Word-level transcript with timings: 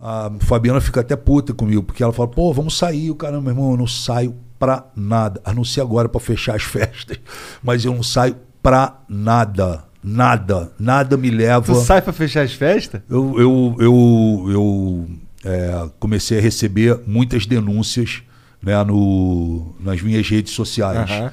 A 0.00 0.32
Fabiana 0.40 0.80
fica 0.80 1.00
até 1.00 1.14
puta 1.14 1.52
comigo, 1.52 1.82
porque 1.82 2.02
ela 2.02 2.12
fala, 2.12 2.28
pô, 2.28 2.52
vamos 2.52 2.76
sair. 2.76 3.10
O 3.10 3.14
caramba, 3.14 3.42
meu 3.42 3.50
irmão, 3.52 3.70
eu 3.72 3.76
não 3.76 3.86
saio 3.86 4.34
pra 4.58 4.86
nada. 4.96 5.40
A 5.44 5.52
não 5.52 5.64
ser 5.64 5.82
agora 5.82 6.08
pra 6.08 6.20
fechar 6.20 6.56
as 6.56 6.62
festas. 6.64 7.18
Mas 7.62 7.84
eu 7.84 7.94
não 7.94 8.02
saio 8.02 8.36
pra 8.62 9.00
nada. 9.08 9.84
Nada. 10.02 10.72
Nada 10.78 11.16
me 11.16 11.30
leva. 11.30 11.74
Tu 11.74 11.80
sai 11.80 12.00
pra 12.00 12.12
fechar 12.12 12.42
as 12.42 12.54
festas? 12.54 13.02
Eu, 13.10 13.38
eu, 13.38 13.76
eu, 13.78 14.46
eu 14.50 15.08
é, 15.44 15.90
comecei 15.98 16.38
a 16.38 16.40
receber 16.40 17.00
muitas 17.06 17.44
denúncias 17.44 18.22
né, 18.62 18.82
no, 18.84 19.74
nas 19.78 20.00
minhas 20.00 20.26
redes 20.28 20.54
sociais. 20.54 21.10
Aham. 21.10 21.32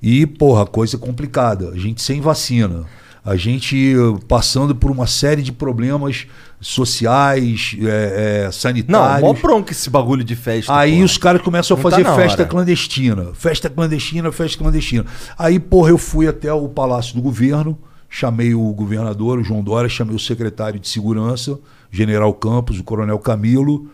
E, 0.00 0.26
porra, 0.26 0.64
coisa 0.66 0.96
complicada. 0.96 1.70
A 1.70 1.76
gente 1.76 2.00
sem 2.02 2.20
vacina. 2.20 2.84
A 3.26 3.34
gente 3.34 3.76
eh, 3.92 4.24
passando 4.28 4.72
por 4.72 4.88
uma 4.88 5.08
série 5.08 5.42
de 5.42 5.50
problemas 5.50 6.28
sociais, 6.60 7.76
é, 7.80 8.42
é, 8.42 8.44
Não, 8.44 8.52
sanitários. 8.52 9.20
mó 9.20 9.32
bronca 9.34 9.72
esse 9.72 9.90
bagulho 9.90 10.22
de 10.22 10.36
festa. 10.36 10.72
Aí 10.72 11.02
os 11.02 11.18
caras 11.18 11.42
começam 11.42 11.74
a 11.74 11.76
Não 11.76 11.82
tá 11.82 11.90
fazer 11.90 12.04
na 12.04 12.14
festa 12.14 12.42
hora. 12.42 12.48
clandestina. 12.48 13.34
Festa 13.34 13.68
clandestina, 13.68 14.30
festa 14.30 14.58
clandestina. 14.58 15.04
Aí, 15.36 15.58
porra, 15.58 15.90
eu 15.90 15.98
fui 15.98 16.28
até 16.28 16.52
o 16.52 16.68
Palácio 16.68 17.16
do 17.16 17.20
Governo, 17.20 17.76
chamei 18.08 18.54
o 18.54 18.72
governador, 18.72 19.40
o 19.40 19.42
João 19.42 19.60
Dória, 19.60 19.88
chamei 19.90 20.14
o 20.14 20.20
secretário 20.20 20.78
de 20.78 20.88
Segurança, 20.88 21.58
General 21.90 22.32
Campos, 22.32 22.78
o 22.78 22.84
Coronel 22.84 23.18
Camilo, 23.18 23.90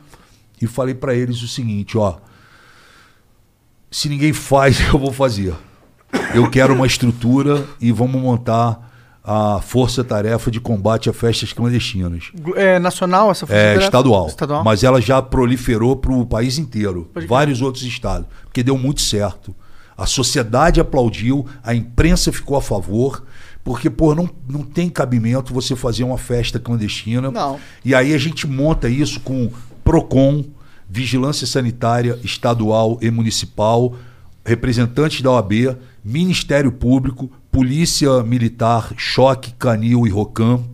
e 0.61 0.67
falei 0.67 0.95
pra 0.95 1.15
eles 1.15 1.41
o 1.43 1.49
seguinte, 1.49 1.97
ó. 1.97 2.17
Se 3.91 4.11
ninguém 4.11 4.35
faz, 4.35 4.79
eu 4.93 4.99
vou 4.99 5.11
fazer. 5.11 5.55
Eu 6.35 6.51
quero 6.51 6.75
uma 6.75 6.87
estrutura 6.87 7.65
e 7.81 7.91
vamos 7.91 8.21
montar 8.21 8.92
a 9.25 9.61
força-tarefa 9.61 10.51
de 10.51 10.61
combate 10.61 11.09
a 11.09 11.13
festas 11.13 11.53
clandestinas. 11.53 12.33
É 12.57 12.79
nacional 12.79 13.31
essa 13.31 13.47
força 13.47 13.61
É 13.61 13.77
estadual, 13.77 14.27
Estadual. 14.27 14.65
Mas 14.65 14.83
ela 14.83 15.01
já 15.01 15.23
proliferou 15.23 15.97
para 15.97 16.13
o 16.13 16.27
país 16.27 16.59
inteiro. 16.59 17.09
Pode 17.15 17.27
vários 17.27 17.63
outros 17.63 17.85
estados. 17.85 18.27
Porque 18.45 18.63
deu 18.63 18.77
muito 18.77 19.01
certo. 19.01 19.55
A 19.97 20.07
sociedade 20.07 20.81
aplaudiu, 20.81 21.47
a 21.63 21.75
imprensa 21.75 22.33
ficou 22.33 22.57
a 22.57 22.63
favor. 22.63 23.23
Porque, 23.63 23.89
pô, 23.89 24.13
não, 24.13 24.29
não 24.49 24.65
tem 24.65 24.89
cabimento 24.89 25.55
você 25.55 25.77
fazer 25.77 26.03
uma 26.03 26.19
festa 26.19 26.59
clandestina. 26.59 27.31
Não. 27.31 27.61
E 27.85 27.95
aí 27.95 28.13
a 28.13 28.19
gente 28.19 28.45
monta 28.45 28.89
isso 28.89 29.21
com 29.21 29.53
PROCON, 29.85 30.45
Vigilância 30.89 31.47
Sanitária 31.47 32.19
Estadual 32.25 32.99
e 33.01 33.09
Municipal, 33.09 33.95
representantes 34.45 35.23
da 35.23 35.31
OAB, 35.31 35.77
Ministério 36.05 36.73
Público, 36.73 37.31
Polícia 37.53 38.23
Militar, 38.23 38.95
Choque, 38.97 39.53
Canil 39.59 40.07
e 40.07 40.11
Rocam, 40.11 40.65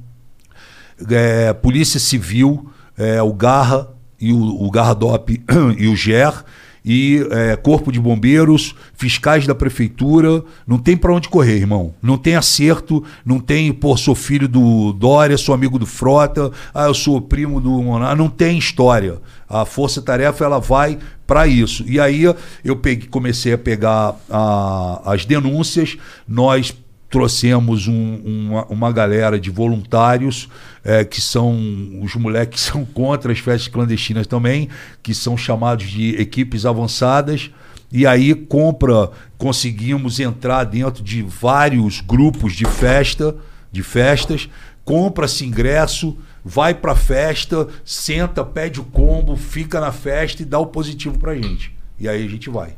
é, 1.10 1.52
Polícia 1.52 1.98
Civil, 1.98 2.70
é, 2.96 3.20
o 3.20 3.32
Garra 3.32 3.92
e 4.20 4.32
o, 4.32 4.38
o 4.38 4.70
Garra 4.70 4.94
DOP 4.94 5.42
e 5.76 5.88
o 5.88 5.96
GER, 5.96 6.44
e 6.88 7.22
é, 7.30 7.54
Corpo 7.54 7.92
de 7.92 8.00
Bombeiros, 8.00 8.74
fiscais 8.94 9.46
da 9.46 9.54
Prefeitura. 9.54 10.42
Não 10.66 10.78
tem 10.78 10.96
para 10.96 11.12
onde 11.12 11.28
correr, 11.28 11.56
irmão. 11.58 11.92
Não 12.02 12.16
tem 12.16 12.34
acerto, 12.34 13.04
não 13.26 13.38
tem, 13.38 13.70
pô, 13.74 13.94
sou 13.94 14.14
filho 14.14 14.48
do 14.48 14.94
Dória, 14.94 15.36
sou 15.36 15.54
amigo 15.54 15.78
do 15.78 15.84
Frota, 15.84 16.50
ah, 16.72 16.86
eu 16.86 16.94
sou 16.94 17.20
primo 17.20 17.60
do 17.60 17.82
Monar. 17.82 18.16
Não 18.16 18.30
tem 18.30 18.56
história. 18.56 19.18
A 19.46 19.66
Força 19.66 20.00
Tarefa, 20.00 20.44
ela 20.46 20.58
vai 20.58 20.98
para 21.26 21.46
isso. 21.46 21.84
E 21.86 22.00
aí 22.00 22.24
eu 22.64 22.74
peguei, 22.76 23.06
comecei 23.06 23.52
a 23.52 23.58
pegar 23.58 24.16
a- 24.30 25.02
as 25.04 25.26
denúncias, 25.26 25.98
nós 26.26 26.74
trouxemos 27.10 27.88
um- 27.88 28.16
uma, 28.24 28.64
uma 28.66 28.92
galera 28.92 29.38
de 29.40 29.50
voluntários 29.50 30.48
eh, 30.84 31.04
que 31.04 31.20
são 31.20 31.56
os 32.02 32.14
moleques 32.14 32.64
que 32.64 32.70
são 32.72 32.84
contra 32.84 33.32
as 33.32 33.38
festas 33.38 33.68
clandestinas 33.68 34.26
também, 34.26 34.68
que 35.02 35.14
são 35.14 35.36
chamados 35.36 35.86
de 35.90 36.10
equipes 36.20 36.66
avançadas. 36.66 37.50
E 37.90 38.06
aí 38.06 38.34
compra, 38.34 39.10
conseguimos 39.38 40.20
entrar 40.20 40.64
dentro 40.64 41.02
de 41.02 41.22
vários 41.22 42.00
grupos 42.02 42.52
de 42.54 42.66
festa, 42.66 43.34
de 43.72 43.82
festas, 43.82 44.48
compra-se 44.84 45.44
ingresso, 45.46 46.16
vai 46.44 46.74
pra 46.74 46.94
festa, 46.94 47.66
senta, 47.84 48.44
pede 48.44 48.80
o 48.80 48.84
combo, 48.84 49.36
fica 49.36 49.80
na 49.80 49.92
festa 49.92 50.42
e 50.42 50.44
dá 50.44 50.58
o 50.58 50.66
positivo 50.66 51.18
pra 51.18 51.34
gente. 51.34 51.74
E 51.98 52.06
aí 52.08 52.24
a 52.24 52.28
gente 52.28 52.50
vai. 52.50 52.74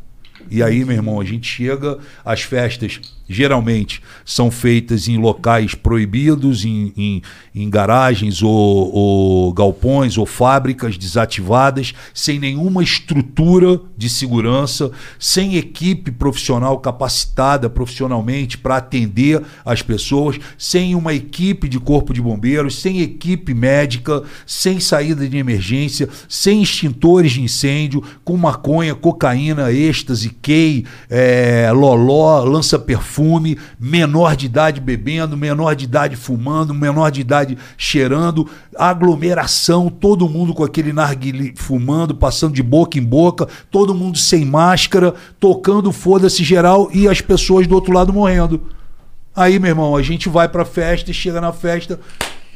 E 0.49 0.63
aí, 0.63 0.85
meu 0.85 0.95
irmão, 0.97 1.21
a 1.21 1.25
gente 1.25 1.47
chega, 1.47 1.99
as 2.25 2.43
festas 2.43 3.01
geralmente 3.33 4.03
são 4.25 4.51
feitas 4.51 5.07
em 5.07 5.17
locais 5.17 5.73
proibidos, 5.75 6.65
em, 6.65 6.93
em, 6.97 7.23
em 7.55 7.71
garagens 7.71 8.43
ou, 8.43 8.93
ou 8.93 9.53
galpões 9.53 10.19
ou 10.19 10.27
fábricas 10.27 10.99
desativadas, 10.99 11.95
sem 12.13 12.41
nenhuma 12.41 12.83
estrutura 12.83 13.81
de 13.97 14.09
segurança, 14.09 14.91
sem 15.17 15.57
equipe 15.57 16.11
profissional 16.11 16.79
capacitada 16.81 17.71
profissionalmente 17.71 18.59
para 18.59 18.79
atender 18.79 19.41
as 19.65 19.81
pessoas, 19.81 20.37
sem 20.59 20.97
uma 20.97 21.15
equipe 21.15 21.69
de 21.69 21.79
corpo 21.79 22.13
de 22.13 22.21
bombeiros, 22.21 22.81
sem 22.81 23.01
equipe 23.01 23.55
médica, 23.55 24.25
sem 24.45 24.81
saída 24.81 25.29
de 25.29 25.37
emergência, 25.37 26.09
sem 26.29 26.63
extintores 26.63 27.33
de 27.33 27.43
incêndio, 27.43 28.03
com 28.25 28.37
maconha, 28.37 28.95
cocaína, 28.95 29.71
êxtase, 29.71 30.31
key, 30.43 30.85
é, 31.09 31.71
loló, 31.73 32.43
lança-perfume, 32.43 33.20
menor 33.79 34.37
de 34.37 34.47
idade 34.47 34.81
bebendo, 34.81 35.37
menor 35.37 35.75
de 35.75 35.85
idade 35.85 36.17
fumando, 36.17 36.75
menor 36.75 37.11
de 37.11 37.21
idade 37.21 37.59
cheirando, 37.77 38.49
aglomeração, 38.77 39.89
todo 39.89 40.29
mundo 40.29 40.55
com 40.55 40.65
aquele 40.65 40.93
narguilé 40.93 41.53
fumando, 41.57 42.15
passando 42.15 42.55
de 42.55 42.63
boca 42.63 42.99
em 42.99 43.03
boca, 43.03 43.49
todo 43.71 43.95
mundo 43.95 44.19
sem 44.19 44.45
máscara, 44.45 45.15
tocando 45.39 45.93
foda-se 45.93 46.43
geral 46.45 46.91
e 46.93 47.09
as 47.09 47.21
pessoas 47.21 47.67
do 47.67 47.75
outro 47.75 47.93
lado 47.93 48.13
morrendo. 48.13 48.61
Aí, 49.35 49.59
meu 49.59 49.71
irmão, 49.71 49.97
a 49.97 50.03
gente 50.03 50.29
vai 50.29 50.49
pra 50.49 50.65
festa, 50.65 51.13
chega 51.13 51.41
na 51.41 51.53
festa, 51.53 52.01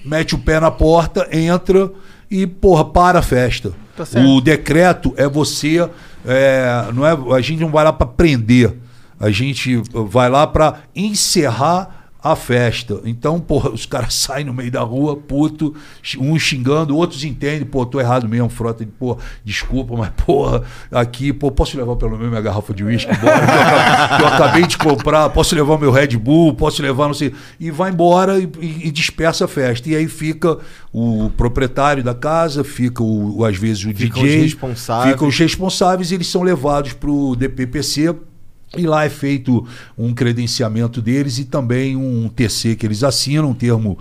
mete 0.05 0.35
o 0.35 0.39
pé 0.39 0.61
na 0.61 0.71
porta, 0.71 1.29
entra 1.31 1.91
e, 2.31 2.47
porra, 2.47 2.85
para 2.85 3.21
a 3.21 3.23
festa. 3.23 3.73
Tá 3.97 4.05
o 4.21 4.41
decreto 4.41 5.15
é 5.17 5.29
você. 5.29 5.89
é, 6.27 6.89
não 6.93 7.07
é, 7.07 7.37
a 7.37 7.41
gente 7.41 7.61
não 7.61 7.71
vai 7.71 7.85
lá 7.85 7.93
pra 7.93 8.07
prender. 8.07 8.75
A 9.19 9.31
gente 9.31 9.81
vai 9.93 10.29
lá 10.29 10.47
pra 10.47 10.81
encerrar 10.95 12.01
a 12.27 12.35
festa. 12.35 13.03
Então, 13.05 13.39
porra, 13.41 13.69
os 13.69 13.85
caras 13.85 14.15
saem 14.15 14.47
no 14.47 14.55
meio 14.55 14.71
da 14.71 14.81
rua, 14.81 15.15
puto, 15.15 15.75
uns 16.19 16.41
xingando, 16.41 16.97
outros 16.97 17.23
entendem, 17.23 17.67
pô, 17.67 17.85
tô 17.85 18.01
errado 18.01 18.27
mesmo, 18.27 18.49
frota, 18.49 18.89
pô, 18.99 19.19
desculpa, 19.45 19.95
mas, 19.95 20.09
porra, 20.25 20.63
aqui, 20.91 21.35
pô, 21.35 21.51
posso 21.51 21.77
levar 21.77 21.97
pelo 21.97 22.13
menos 22.13 22.31
minha 22.31 22.41
garrafa 22.41 22.73
de 22.73 22.83
uísque 22.83 23.13
embora, 23.13 23.41
que 24.17 24.23
eu, 24.23 24.27
eu 24.27 24.33
acabei 24.33 24.67
de 24.67 24.79
comprar, 24.79 25.29
posso 25.29 25.55
levar 25.55 25.79
meu 25.79 25.91
Red 25.91 26.17
Bull, 26.17 26.55
posso 26.55 26.81
levar, 26.81 27.09
não 27.09 27.15
sei, 27.15 27.35
e 27.61 27.71
vai 27.71 27.91
embora 27.91 28.39
e, 28.39 28.49
e- 28.59 28.89
e 28.89 28.91
dispersa 28.91 29.45
a 29.45 29.49
festa. 29.49 29.87
E 29.91 29.95
aí 29.95 30.09
fica 30.09 30.57
o 30.95 31.29
proprietário 31.37 32.03
da 32.03 32.15
casa, 32.15 32.65
fica, 32.65 33.03
o, 33.03 33.45
às 33.45 33.59
vezes, 33.59 33.85
o 33.85 33.93
Ficam 33.95 34.23
DJ, 34.23 34.37
os 34.39 34.43
responsáveis. 34.45 35.13
ficam 35.13 35.29
os 35.29 35.39
responsáveis, 35.39 36.11
eles 36.11 36.27
são 36.27 36.43
levados 36.43 36.95
pro 36.95 37.37
DPPC, 37.37 38.15
e 38.77 38.87
lá 38.87 39.05
é 39.05 39.09
feito 39.09 39.67
um 39.97 40.13
credenciamento 40.13 41.01
deles 41.01 41.39
e 41.39 41.45
também 41.45 41.95
um 41.97 42.29
TC 42.29 42.75
que 42.75 42.85
eles 42.85 43.05
assinam, 43.05 43.51
um 43.51 43.55
termo 43.55 43.97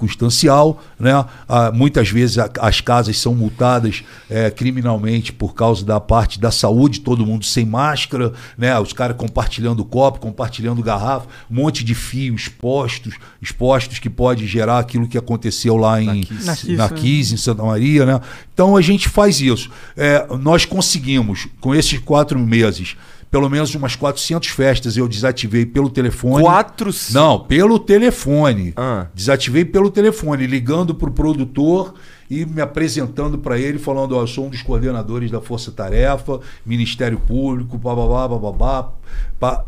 circunstancial. 0.00 0.82
Né? 0.98 1.12
Ah, 1.48 1.70
muitas 1.72 2.08
vezes 2.10 2.38
a- 2.38 2.50
as 2.60 2.80
casas 2.80 3.18
são 3.18 3.34
multadas 3.34 4.02
eh, 4.28 4.50
criminalmente 4.50 5.32
por 5.32 5.54
causa 5.54 5.84
da 5.84 6.00
parte 6.00 6.40
da 6.40 6.50
saúde, 6.50 7.00
todo 7.00 7.24
mundo 7.26 7.44
sem 7.44 7.64
máscara, 7.64 8.32
né? 8.58 8.78
os 8.78 8.92
caras 8.92 9.16
compartilhando 9.16 9.84
copo, 9.84 10.18
compartilhando 10.20 10.82
garrafa, 10.82 11.26
um 11.50 11.54
monte 11.54 11.84
de 11.84 11.94
fios 11.94 12.42
expostos, 12.42 13.14
expostos 13.40 13.98
que 13.98 14.10
pode 14.10 14.46
gerar 14.46 14.78
aquilo 14.78 15.06
que 15.08 15.18
aconteceu 15.18 15.76
lá 15.76 16.00
em. 16.02 16.06
Na 16.44 16.56
Kiss, 16.56 16.76
né? 16.76 16.88
Kiss, 17.00 17.34
em 17.34 17.36
Santa 17.36 17.62
Maria, 17.62 18.04
né? 18.06 18.20
Então 18.52 18.76
a 18.76 18.82
gente 18.82 19.08
faz 19.08 19.40
isso. 19.40 19.70
É, 19.96 20.26
nós 20.40 20.64
conseguimos, 20.64 21.46
com 21.60 21.74
esses 21.74 21.98
quatro 21.98 22.38
meses, 22.38 22.96
pelo 23.30 23.48
menos 23.48 23.74
umas 23.74 23.96
400 23.96 24.48
festas 24.48 24.96
eu 24.96 25.08
desativei 25.08 25.66
pelo 25.66 25.90
telefone. 25.90 26.42
Quatro. 26.42 26.90
Não, 27.12 27.40
pelo 27.40 27.78
telefone. 27.78 28.72
Ah. 28.76 29.06
Desativei 29.14 29.64
pelo 29.64 29.90
telefone, 29.90 30.46
ligando 30.46 30.94
pro 30.94 31.10
produtor 31.10 31.94
e 32.30 32.44
me 32.44 32.60
apresentando 32.60 33.38
para 33.38 33.58
ele, 33.58 33.78
falando: 33.78 34.16
Ó, 34.16 34.22
eu 34.22 34.26
sou 34.26 34.46
um 34.46 34.50
dos 34.50 34.62
coordenadores 34.62 35.30
da 35.30 35.40
Força 35.40 35.70
Tarefa, 35.70 36.40
Ministério 36.64 37.18
Público, 37.18 37.78
bababá, 37.78 38.28
bababá. 38.28 38.92
pá. 39.38 39.64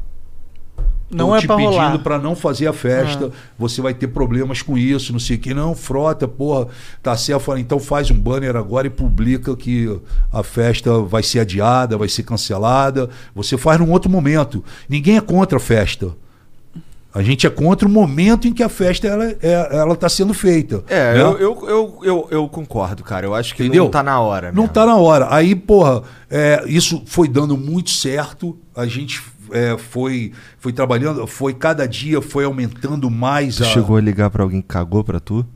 Não 1.11 1.35
é 1.35 1.41
te 1.41 1.47
pra 1.47 1.57
pedindo 1.57 1.73
rolar. 1.73 1.99
para 2.01 2.19
não 2.19 2.37
fazer 2.37 2.67
a 2.67 2.73
festa, 2.73 3.31
você 3.59 3.81
vai 3.81 3.95
ter 3.95 4.09
problemas 4.09 4.61
com 4.61 4.77
isso, 4.77 5.13
não 5.13 5.19
sei 5.19 5.37
o 5.37 5.39
que. 5.39 5.55
Não, 5.55 5.75
frota, 5.75 6.29
porra, 6.29 6.69
tá 7.03 7.17
certo. 7.17 7.57
Então 7.57 7.81
faz 7.81 8.11
um 8.11 8.19
banner 8.19 8.57
agora 8.57 8.87
e 8.87 8.91
publica 8.91 9.57
que 9.57 9.99
a 10.31 10.43
festa 10.43 11.01
vai 11.01 11.23
ser 11.23 11.41
adiada, 11.41 11.97
vai 11.97 12.09
ser 12.09 12.25
cancelada. 12.25 13.09
Você 13.35 13.57
faz 13.57 13.81
num 13.81 13.91
outro 13.91 14.11
momento. 14.11 14.63
Ninguém 14.89 15.17
é 15.17 15.21
contra 15.21 15.57
a 15.57 15.61
festa. 15.61 16.15
A 17.15 17.23
gente 17.23 17.47
é 17.47 17.51
contra 17.51 17.89
o 17.89 17.91
momento 17.91 18.47
em 18.47 18.53
que 18.53 18.63
a 18.63 18.69
festa 18.69 19.09
ela 19.09 19.25
é, 19.25 19.69
ela 19.73 19.95
está 19.95 20.09
sendo 20.11 20.35
feita. 20.35 20.85
É, 20.87 21.15
né? 21.15 21.21
eu, 21.21 21.39
eu, 21.39 21.69
eu, 21.69 21.99
eu, 22.03 22.29
eu 22.31 22.49
concordo, 22.49 23.03
cara. 23.03 23.27
Eu 23.27 23.35
acho 23.35 23.55
que 23.55 23.63
Entendeu? 23.63 23.85
não 23.85 23.91
tá 23.91 24.03
na 24.03 24.21
hora. 24.21 24.53
Não 24.53 24.65
mesmo. 24.65 24.75
tá 24.75 24.85
na 24.85 24.97
hora. 24.97 25.27
Aí, 25.31 25.55
porra, 25.55 26.03
é, 26.31 26.63
isso 26.67 27.03
foi 27.07 27.27
dando 27.27 27.57
muito 27.57 27.91
certo. 27.91 28.59
A 28.77 28.87
gente 28.87 29.23
é, 29.53 29.77
foi, 29.79 30.33
foi 30.59 30.73
trabalhando, 30.73 31.27
foi 31.27 31.55
cada 31.55 31.87
dia 31.87 32.21
foi 32.23 32.45
aumentando 32.45 33.11
mais 33.11 33.57
Tu 33.57 33.65
a. 33.65 33.67
chegou 33.67 33.97
a 33.97 34.01
ligar 34.01 34.31
pra 34.31 34.43
alguém 34.43 34.61
que 34.61 34.69
cagou 34.69 35.03
pra 35.05 35.21
tu? 35.21 35.47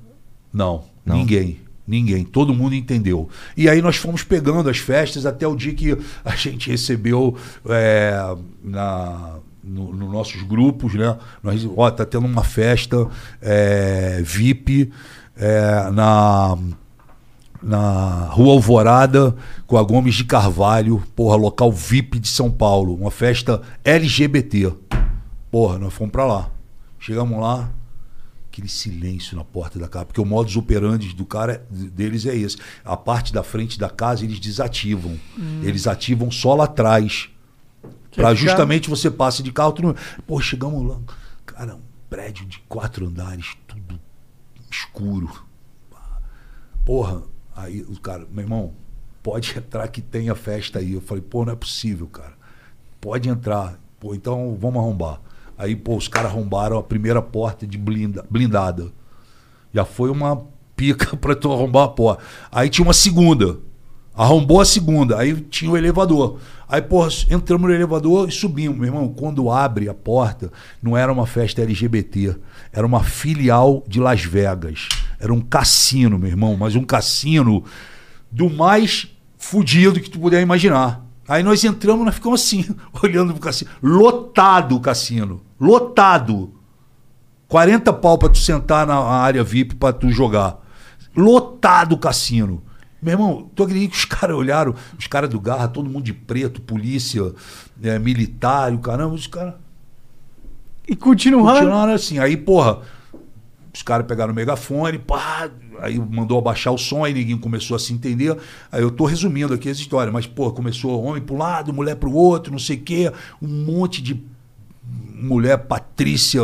Não, 0.52 0.84
Não? 1.04 1.16
ninguém. 1.16 1.60
Ninguém, 1.86 2.24
todo 2.24 2.54
mundo 2.54 2.76
entendeu. 2.76 3.28
E 3.56 3.68
aí 3.68 3.82
nós 3.82 3.96
fomos 3.96 4.22
pegando 4.22 4.68
as 4.70 4.78
festas 4.78 5.26
até 5.26 5.46
o 5.48 5.56
dia 5.56 5.74
que 5.74 5.98
a 6.24 6.36
gente 6.36 6.70
recebeu 6.70 7.36
é, 7.68 8.36
na, 8.62 9.34
no, 9.62 9.92
nos 9.92 10.12
nossos 10.12 10.42
grupos, 10.42 10.94
né? 10.94 11.18
Nós, 11.42 11.68
ó, 11.76 11.90
tá 11.90 12.06
tendo 12.06 12.24
uma 12.24 12.44
festa 12.44 13.08
é, 13.40 14.22
VIP 14.24 14.92
é, 15.36 15.90
na, 15.90 16.56
na 17.62 18.26
Rua 18.30 18.52
Alvorada 18.54 19.34
com 19.66 19.76
a 19.78 19.82
Gomes 19.82 20.14
de 20.14 20.24
Carvalho, 20.24 21.02
porra, 21.14 21.36
local 21.36 21.70
VIP 21.70 22.18
de 22.18 22.28
São 22.28 22.50
Paulo, 22.50 22.94
uma 22.94 23.10
festa 23.10 23.62
LGBT. 23.84 24.72
Porra, 25.50 25.78
nós 25.78 25.92
fomos 25.94 26.10
pra 26.12 26.24
lá. 26.24 26.50
Chegamos 26.98 27.38
lá, 27.40 27.70
aquele 28.50 28.68
silêncio 28.68 29.36
na 29.36 29.44
porta 29.44 29.78
da 29.78 29.88
casa, 29.88 30.06
porque 30.06 30.20
o 30.20 30.24
modus 30.24 30.56
operandi 30.56 31.14
do 31.14 31.24
cara 31.24 31.64
deles 31.70 32.26
é 32.26 32.34
esse. 32.36 32.56
A 32.84 32.96
parte 32.96 33.32
da 33.32 33.42
frente 33.42 33.78
da 33.78 33.88
casa 33.90 34.24
eles 34.24 34.38
desativam. 34.40 35.18
Eles 35.62 35.86
ativam 35.86 36.30
só 36.30 36.54
lá 36.54 36.64
atrás. 36.64 37.28
Pra 37.82 38.28
ficar- 38.30 38.34
justamente 38.34 38.90
você 38.90 39.10
passe 39.10 39.42
de 39.42 39.50
carro, 39.52 39.72
tudo. 39.72 39.96
Pô, 40.26 40.40
chegamos 40.40 40.86
lá, 40.86 40.98
cara, 41.46 41.74
um 41.76 41.80
prédio 42.10 42.44
de 42.46 42.58
quatro 42.68 43.06
andares, 43.06 43.56
tudo 43.66 43.98
escuro. 44.70 45.30
Porra, 46.84 47.22
aí 47.54 47.82
o 47.82 47.98
cara, 48.00 48.26
meu 48.30 48.44
irmão, 48.44 48.72
pode 49.22 49.56
entrar 49.56 49.86
que 49.88 50.00
tenha 50.00 50.34
festa 50.34 50.78
aí. 50.78 50.94
Eu 50.94 51.00
falei, 51.00 51.22
pô, 51.22 51.44
não 51.44 51.52
é 51.52 51.56
possível, 51.56 52.06
cara. 52.06 52.34
Pode 53.00 53.28
entrar. 53.28 53.78
Pô, 54.00 54.14
então 54.14 54.56
vamos 54.60 54.80
arrombar. 54.80 55.20
Aí, 55.56 55.76
pô, 55.76 55.96
os 55.96 56.08
caras 56.08 56.32
arrombaram 56.32 56.78
a 56.78 56.82
primeira 56.82 57.22
porta 57.22 57.66
de 57.66 57.78
blinda, 57.78 58.24
blindada. 58.28 58.90
Já 59.72 59.84
foi 59.84 60.10
uma 60.10 60.44
pica 60.74 61.14
pra 61.18 61.34
tu 61.34 61.52
arrombar 61.52 61.84
a 61.84 61.88
porta. 61.88 62.22
Aí 62.50 62.68
tinha 62.68 62.84
uma 62.84 62.94
segunda. 62.94 63.58
Arrombou 64.14 64.60
a 64.60 64.64
segunda. 64.64 65.18
Aí 65.18 65.40
tinha 65.40 65.70
o 65.70 65.76
elevador. 65.76 66.38
Aí, 66.68 66.82
porra, 66.82 67.08
entramos 67.30 67.68
no 67.68 67.74
elevador 67.74 68.28
e 68.28 68.32
subimos. 68.32 68.78
Meu 68.78 68.86
irmão, 68.86 69.08
quando 69.08 69.50
abre 69.50 69.88
a 69.88 69.94
porta, 69.94 70.50
não 70.82 70.96
era 70.96 71.12
uma 71.12 71.26
festa 71.26 71.62
LGBT. 71.62 72.36
Era 72.72 72.86
uma 72.86 73.02
filial 73.02 73.84
de 73.86 74.00
Las 74.00 74.22
Vegas. 74.24 74.88
Era 75.22 75.32
um 75.32 75.40
cassino, 75.40 76.18
meu 76.18 76.28
irmão. 76.28 76.56
Mas 76.58 76.74
um 76.74 76.82
cassino 76.82 77.62
do 78.28 78.50
mais 78.50 79.08
fudido 79.38 80.00
que 80.00 80.10
tu 80.10 80.18
puder 80.18 80.42
imaginar. 80.42 81.00
Aí 81.28 81.44
nós 81.44 81.62
entramos, 81.62 82.04
nós 82.04 82.16
ficamos 82.16 82.42
assim, 82.42 82.64
olhando 83.00 83.32
pro 83.32 83.40
cassino. 83.40 83.70
Lotado 83.80 84.74
o 84.76 84.80
cassino. 84.80 85.40
Lotado. 85.60 86.52
40 87.46 87.92
pau 87.92 88.18
pra 88.18 88.28
tu 88.28 88.38
sentar 88.38 88.84
na 88.84 88.98
área 88.98 89.44
VIP 89.44 89.76
pra 89.76 89.92
tu 89.92 90.10
jogar. 90.10 90.58
Lotado 91.16 91.92
o 91.94 91.98
cassino. 91.98 92.60
Meu 93.00 93.12
irmão, 93.12 93.50
tu 93.54 93.62
acredita 93.62 93.92
que 93.92 93.98
os 93.98 94.04
caras 94.06 94.36
olharam, 94.36 94.74
os 94.98 95.06
caras 95.06 95.30
do 95.30 95.38
Garra, 95.38 95.68
todo 95.68 95.88
mundo 95.88 96.04
de 96.04 96.12
preto, 96.12 96.60
polícia, 96.60 97.32
eh, 97.82 97.98
militar, 97.98 98.72
o 98.72 98.78
caramba, 98.78 99.14
os 99.14 99.26
caras 99.28 99.54
E 100.88 100.96
continuaram. 100.96 101.58
continuaram 101.60 101.92
assim. 101.92 102.18
Aí, 102.18 102.36
porra, 102.36 102.80
os 103.82 103.84
caras 103.84 104.06
pegaram 104.06 104.32
o 104.32 104.36
megafone, 104.36 104.96
pá, 104.96 105.50
aí 105.80 105.98
mandou 105.98 106.38
abaixar 106.38 106.72
o 106.72 106.78
som, 106.78 107.04
aí 107.04 107.12
ninguém 107.12 107.36
começou 107.36 107.74
a 107.74 107.80
se 107.80 107.92
entender. 107.92 108.36
Aí 108.70 108.80
eu 108.80 108.92
tô 108.92 109.04
resumindo 109.04 109.52
aqui 109.52 109.68
as 109.68 109.78
histórias, 109.78 110.12
mas, 110.12 110.24
porra, 110.24 110.52
começou 110.52 111.02
homem 111.02 111.20
pro 111.20 111.36
lado, 111.36 111.72
mulher 111.72 111.96
pro 111.96 112.12
outro, 112.12 112.52
não 112.52 112.60
sei 112.60 112.76
o 112.76 112.80
quê, 112.80 113.12
um 113.42 113.48
monte 113.48 114.00
de 114.00 114.22
mulher 114.84 115.58
patrícia 115.66 116.42